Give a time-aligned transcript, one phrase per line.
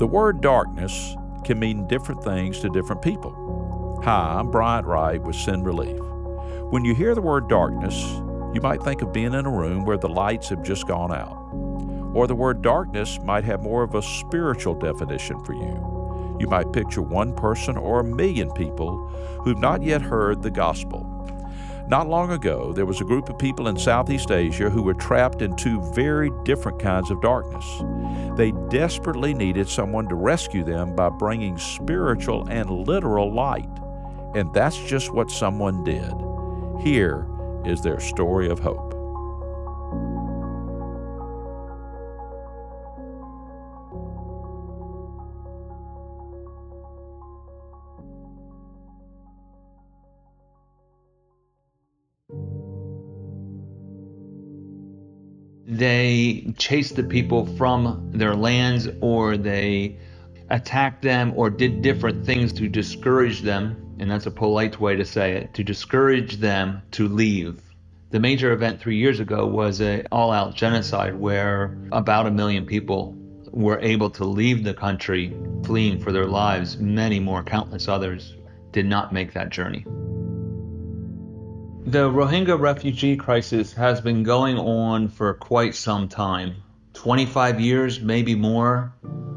[0.00, 4.00] The word darkness can mean different things to different people.
[4.02, 6.00] Hi, I'm Bryant Wright with Send Relief.
[6.70, 8.00] When you hear the word darkness,
[8.54, 11.36] you might think of being in a room where the lights have just gone out.
[12.14, 16.38] Or the word darkness might have more of a spiritual definition for you.
[16.40, 19.06] You might picture one person or a million people
[19.44, 21.20] who've not yet heard the gospel.
[21.90, 25.42] Not long ago, there was a group of people in Southeast Asia who were trapped
[25.42, 27.64] in two very different kinds of darkness.
[28.36, 33.68] They desperately needed someone to rescue them by bringing spiritual and literal light.
[34.34, 36.14] And that's just what someone did.
[36.80, 37.26] Here
[37.64, 38.99] is their story of hope.
[55.80, 59.96] They chased the people from their lands or they
[60.50, 65.06] attacked them or did different things to discourage them, and that's a polite way to
[65.06, 67.62] say it, to discourage them to leave.
[68.10, 72.66] The major event three years ago was an all out genocide where about a million
[72.66, 73.16] people
[73.50, 76.76] were able to leave the country fleeing for their lives.
[76.76, 78.36] Many more, countless others,
[78.72, 79.86] did not make that journey.
[81.86, 86.56] The Rohingya refugee crisis has been going on for quite some time
[86.92, 88.92] 25 years, maybe more.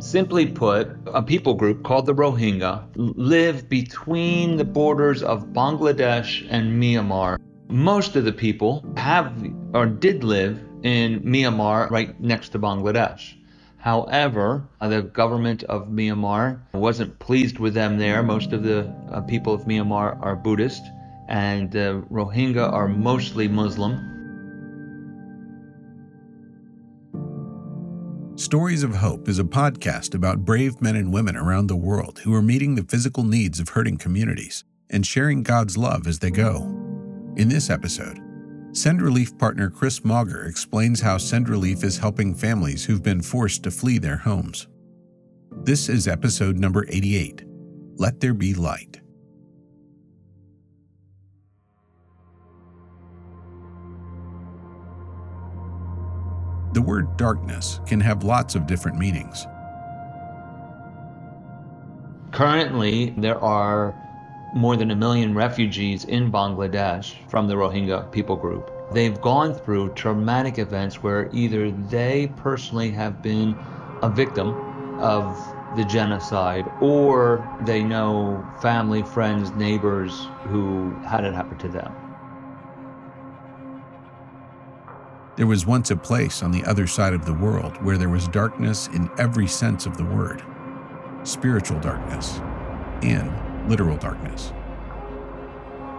[0.00, 6.82] Simply put, a people group called the Rohingya live between the borders of Bangladesh and
[6.82, 7.38] Myanmar.
[7.68, 9.32] Most of the people have
[9.72, 13.34] or did live in Myanmar right next to Bangladesh.
[13.76, 18.24] However, the government of Myanmar wasn't pleased with them there.
[18.24, 20.82] Most of the uh, people of Myanmar are Buddhist
[21.28, 24.10] and the Rohingya are mostly Muslim.
[28.36, 32.34] Stories of Hope is a podcast about brave men and women around the world who
[32.34, 36.62] are meeting the physical needs of hurting communities and sharing God's love as they go.
[37.36, 38.18] In this episode,
[38.72, 43.62] Send Relief partner Chris Mauger explains how Send Relief is helping families who've been forced
[43.62, 44.66] to flee their homes.
[45.62, 47.44] This is episode number 88
[47.96, 49.00] Let There Be Light.
[56.74, 59.46] The word darkness can have lots of different meanings.
[62.32, 63.94] Currently, there are
[64.56, 68.72] more than a million refugees in Bangladesh from the Rohingya people group.
[68.92, 73.56] They've gone through traumatic events where either they personally have been
[74.02, 74.48] a victim
[75.00, 75.38] of
[75.76, 82.03] the genocide or they know family, friends, neighbors who had it happen to them.
[85.36, 88.28] There was once a place on the other side of the world where there was
[88.28, 90.44] darkness in every sense of the word
[91.24, 92.38] spiritual darkness
[93.02, 94.52] and literal darkness.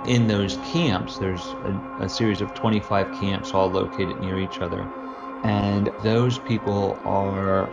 [0.07, 4.87] In those camps, there's a, a, series of 25 camps all located near each other.
[5.43, 7.67] And those people are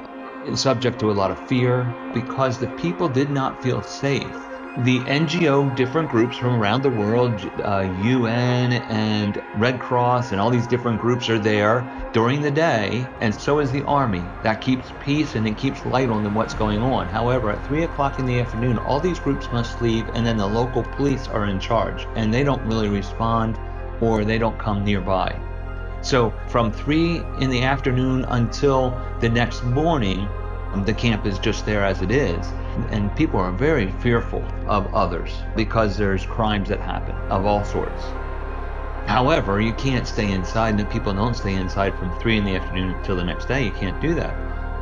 [0.55, 4.35] subject to a lot of fear because the people did not feel safe
[4.79, 10.49] the NGO, different groups from around the world, uh, UN and Red Cross, and all
[10.49, 14.25] these different groups are there during the day, and so is the Army.
[14.43, 17.07] That keeps peace and it keeps light on what's going on.
[17.07, 20.47] However, at 3 o'clock in the afternoon, all these groups must leave, and then the
[20.47, 23.59] local police are in charge, and they don't really respond
[24.01, 25.39] or they don't come nearby.
[26.01, 30.27] So, from 3 in the afternoon until the next morning,
[30.87, 32.51] the camp is just there as it is
[32.91, 38.05] and people are very fearful of others because there's crimes that happen of all sorts.
[39.07, 42.95] However, you can't stay inside, and people don't stay inside from 3 in the afternoon
[42.95, 43.65] until the next day.
[43.65, 44.35] You can't do that.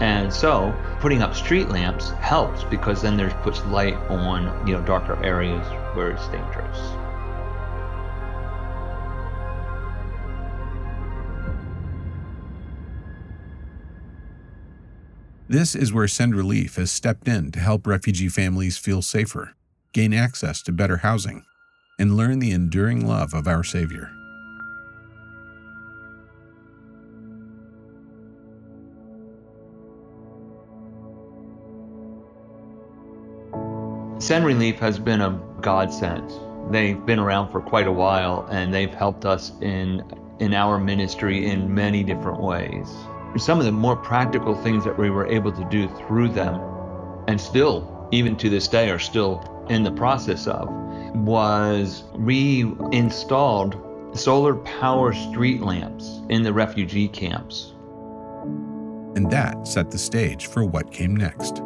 [0.02, 4.82] And so, putting up street lamps helps because then there's puts light on, you know,
[4.82, 6.99] darker areas where it's dangerous.
[15.50, 19.54] This is where Send Relief has stepped in to help refugee families feel safer,
[19.92, 21.44] gain access to better housing,
[21.98, 24.12] and learn the enduring love of our Savior.
[34.20, 36.30] Send Relief has been a godsend.
[36.72, 40.04] They've been around for quite a while and they've helped us in
[40.38, 42.86] in our ministry in many different ways
[43.36, 46.60] some of the more practical things that we were able to do through them,
[47.28, 50.68] and still, even to this day, are still in the process of,
[51.14, 53.76] was we installed
[54.14, 57.72] solar power street lamps in the refugee camps.
[59.14, 61.62] And that set the stage for what came next.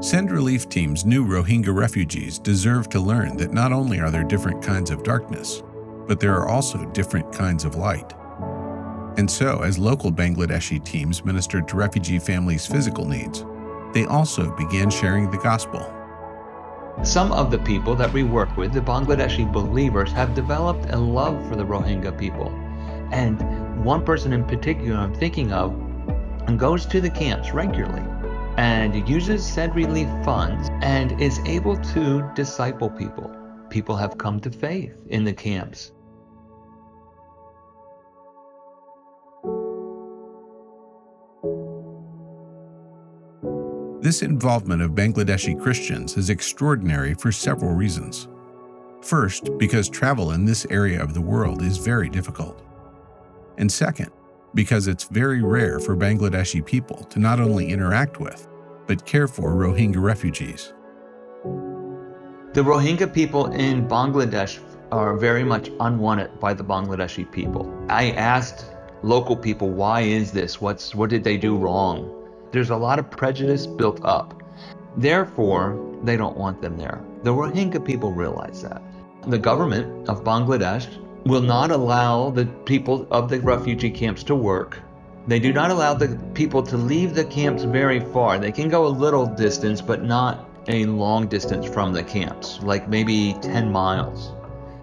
[0.00, 4.62] Send Relief teams knew Rohingya refugees deserve to learn that not only are there different
[4.62, 5.62] kinds of darkness,
[6.08, 8.12] but there are also different kinds of light.
[9.16, 13.44] And so, as local Bangladeshi teams ministered to refugee families' physical needs,
[13.92, 15.80] they also began sharing the gospel.
[17.02, 21.46] Some of the people that we work with, the Bangladeshi believers, have developed a love
[21.48, 22.48] for the Rohingya people.
[23.12, 25.74] And one person in particular I'm thinking of
[26.56, 28.02] goes to the camps regularly
[28.56, 33.34] and uses Send Relief funds and is able to disciple people.
[33.70, 35.92] People have come to faith in the camps.
[44.02, 48.26] This involvement of Bangladeshi Christians is extraordinary for several reasons.
[49.00, 52.64] First, because travel in this area of the world is very difficult.
[53.58, 54.10] And second,
[54.54, 58.48] because it's very rare for Bangladeshi people to not only interact with,
[58.88, 60.72] but care for Rohingya refugees.
[62.54, 64.58] The Rohingya people in Bangladesh
[64.90, 67.72] are very much unwanted by the Bangladeshi people.
[67.88, 68.66] I asked
[69.04, 70.60] local people, why is this?
[70.60, 72.21] What's what did they do wrong?
[72.52, 74.42] There's a lot of prejudice built up.
[74.98, 77.02] Therefore, they don't want them there.
[77.22, 78.82] The Rohingya people realize that.
[79.26, 80.86] The government of Bangladesh
[81.24, 84.80] will not allow the people of the refugee camps to work.
[85.26, 88.38] They do not allow the people to leave the camps very far.
[88.38, 92.86] They can go a little distance, but not a long distance from the camps, like
[92.86, 94.32] maybe 10 miles.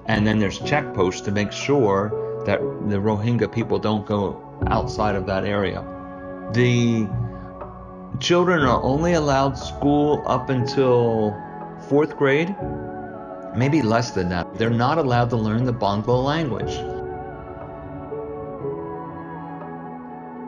[0.07, 5.27] And then there's checkposts to make sure that the Rohingya people don't go outside of
[5.27, 5.85] that area.
[6.53, 7.07] The
[8.19, 11.35] children are only allowed school up until
[11.87, 12.55] fourth grade,
[13.55, 14.57] maybe less than that.
[14.57, 16.73] They're not allowed to learn the Bongo language.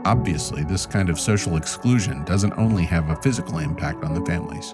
[0.03, 4.73] Obviously, this kind of social exclusion doesn't only have a physical impact on the families.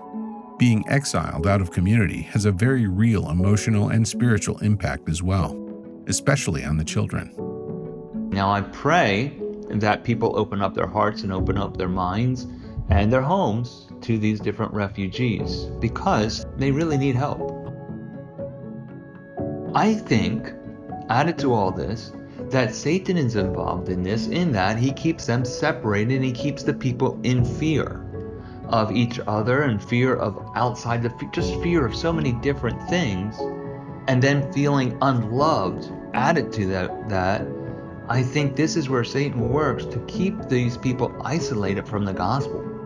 [0.58, 5.56] Being exiled out of community has a very real emotional and spiritual impact as well,
[6.08, 7.34] especially on the children.
[8.32, 9.38] Now, I pray
[9.70, 12.48] that people open up their hearts and open up their minds
[12.90, 17.54] and their homes to these different refugees because they really need help.
[19.76, 20.54] I think,
[21.10, 22.12] added to all this,
[22.50, 26.64] that Satan is involved in this in that he keeps them separated and he keeps
[26.64, 28.04] the people in fear
[28.70, 33.36] of each other and fear of outside the just fear of so many different things
[34.08, 37.46] and then feeling unloved added to that that
[38.10, 42.77] I think this is where Satan works to keep these people isolated from the gospel.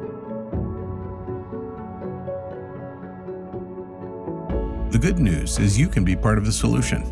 [4.92, 7.06] The good news is you can be part of the solution.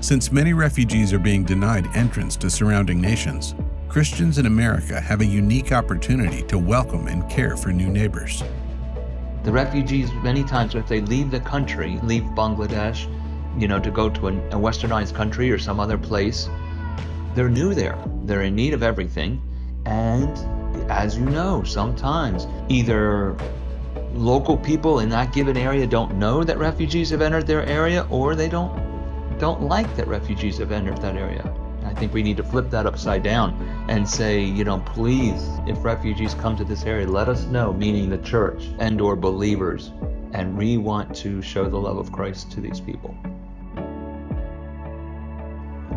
[0.00, 3.54] Since many refugees are being denied entrance to surrounding nations,
[3.90, 8.42] Christians in America have a unique opportunity to welcome and care for new neighbors.
[9.42, 13.06] The refugees, many times, if they leave the country, leave Bangladesh,
[13.60, 16.48] you know, to go to a, a westernized country or some other place,
[17.34, 17.98] they're new there.
[18.22, 19.42] They're in need of everything.
[19.84, 20.30] And
[20.90, 23.36] as you know, sometimes either
[24.14, 28.34] local people in that given area don't know that refugees have entered their area or
[28.34, 28.82] they don't
[29.38, 31.52] don't like that refugees have entered that area.
[31.84, 33.54] I think we need to flip that upside down
[33.88, 38.08] and say, you know, please, if refugees come to this area, let us know, meaning
[38.08, 39.92] the church and or believers,
[40.32, 43.14] and we want to show the love of Christ to these people.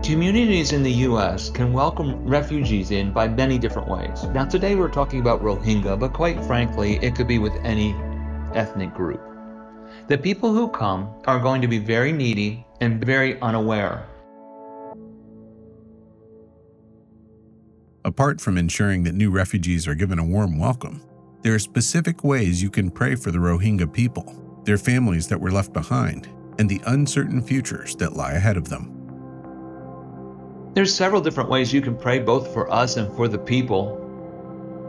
[0.04, 1.50] Communities in the U.S.
[1.50, 4.24] can welcome refugees in by many different ways.
[4.26, 7.94] Now, today we're talking about Rohingya, but quite frankly, it could be with any
[8.54, 9.22] ethnic group.
[10.08, 14.08] The people who come are going to be very needy and very unaware.
[18.06, 21.02] Apart from ensuring that new refugees are given a warm welcome,
[21.42, 25.52] there are specific ways you can pray for the Rohingya people, their families that were
[25.52, 28.94] left behind, and the uncertain futures that lie ahead of them.
[30.74, 34.07] There's several different ways you can pray both for us and for the people.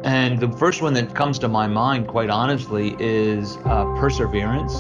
[0.05, 4.75] And the first one that comes to my mind, quite honestly, is uh, perseverance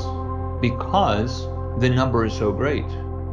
[0.60, 1.46] because
[1.80, 2.84] the number is so great.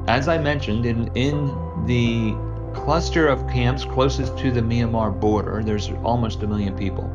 [0.08, 1.48] As I mentioned, in, in
[1.86, 2.36] the
[2.74, 7.06] cluster of camps closest to the Myanmar border, there's almost a million people.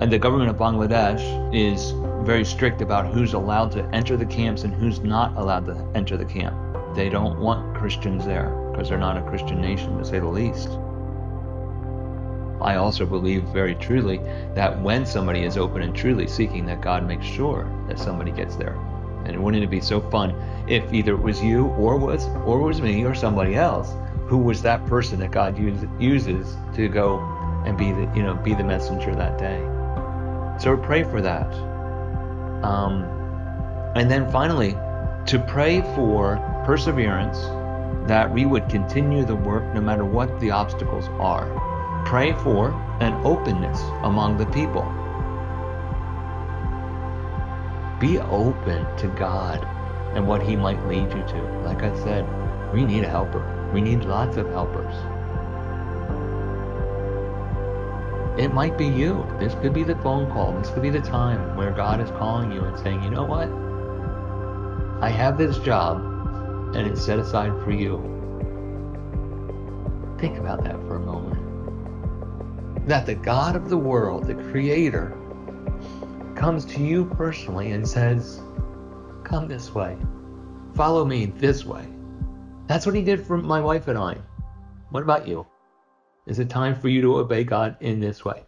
[0.00, 1.92] And the government of Bangladesh is
[2.26, 6.18] very strict about who's allowed to enter the camps and who's not allowed to enter
[6.18, 6.54] the camp.
[6.94, 10.68] They don't want Christians there because they're not a Christian nation, to say the least.
[12.60, 14.18] I also believe very truly
[14.54, 18.56] that when somebody is open and truly seeking, that God makes sure that somebody gets
[18.56, 18.76] there.
[19.24, 20.30] And wouldn't it be so fun
[20.68, 23.92] if either it was you or was or was me or somebody else
[24.26, 27.20] who was that person that God use, uses to go
[27.64, 29.58] and be the you know be the messenger that day.
[30.58, 31.52] So pray for that.
[32.64, 33.02] Um,
[33.96, 34.72] and then finally,
[35.26, 37.38] to pray for perseverance,
[38.08, 41.65] that we would continue the work no matter what the obstacles are.
[42.06, 42.70] Pray for
[43.00, 44.84] an openness among the people.
[47.98, 49.64] Be open to God
[50.14, 51.42] and what He might lead you to.
[51.64, 52.24] Like I said,
[52.72, 53.70] we need a helper.
[53.74, 54.94] We need lots of helpers.
[58.40, 59.26] It might be you.
[59.40, 60.52] This could be the phone call.
[60.52, 63.48] This could be the time where God is calling you and saying, you know what?
[65.02, 65.96] I have this job
[66.72, 67.98] and it's set aside for you.
[70.20, 71.45] Think about that for a moment.
[72.86, 75.16] That the God of the world, the Creator,
[76.36, 78.40] comes to you personally and says,
[79.24, 79.98] Come this way.
[80.74, 81.88] Follow me this way.
[82.68, 84.18] That's what He did for my wife and I.
[84.90, 85.44] What about you?
[86.26, 88.44] Is it time for you to obey God in this way?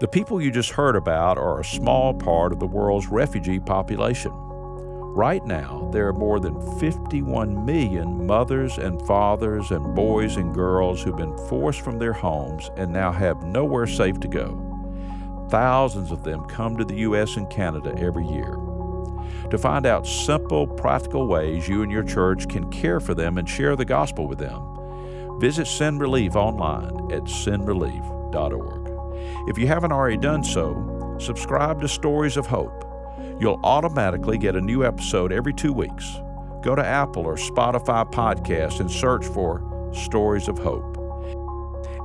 [0.00, 4.32] The people you just heard about are a small part of the world's refugee population.
[4.34, 11.00] Right now, there are more than 51 million mothers and fathers and boys and girls
[11.00, 15.46] who've been forced from their homes and now have nowhere safe to go.
[15.48, 17.36] Thousands of them come to the U.S.
[17.36, 18.58] and Canada every year.
[19.50, 23.48] To find out simple, practical ways you and your church can care for them and
[23.48, 28.83] share the gospel with them, visit Send Relief online at sendrelief.org.
[29.46, 32.84] If you haven't already done so, subscribe to Stories of Hope.
[33.38, 36.16] You'll automatically get a new episode every two weeks.
[36.62, 40.96] Go to Apple or Spotify Podcast and search for Stories of Hope.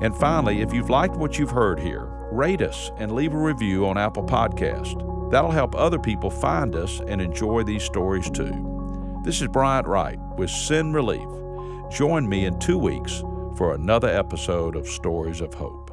[0.01, 3.87] And finally, if you've liked what you've heard here, rate us and leave a review
[3.87, 5.31] on Apple Podcast.
[5.31, 9.21] That'll help other people find us and enjoy these stories too.
[9.23, 11.27] This is Bryant Wright with Send Relief.
[11.89, 13.23] Join me in two weeks
[13.55, 15.88] for another episode of Stories of Hope.